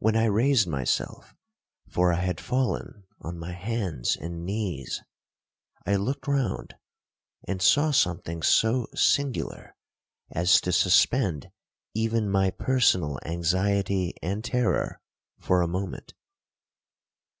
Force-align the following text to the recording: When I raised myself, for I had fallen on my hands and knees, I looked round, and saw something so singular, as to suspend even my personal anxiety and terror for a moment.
When 0.00 0.16
I 0.16 0.24
raised 0.24 0.66
myself, 0.66 1.36
for 1.88 2.12
I 2.12 2.18
had 2.20 2.40
fallen 2.40 3.04
on 3.20 3.38
my 3.38 3.52
hands 3.52 4.16
and 4.16 4.44
knees, 4.44 5.00
I 5.86 5.94
looked 5.94 6.26
round, 6.26 6.74
and 7.46 7.62
saw 7.62 7.92
something 7.92 8.42
so 8.42 8.88
singular, 8.96 9.76
as 10.32 10.60
to 10.62 10.72
suspend 10.72 11.52
even 11.94 12.28
my 12.28 12.50
personal 12.50 13.20
anxiety 13.24 14.14
and 14.20 14.42
terror 14.42 15.00
for 15.38 15.62
a 15.62 15.68
moment. 15.68 16.14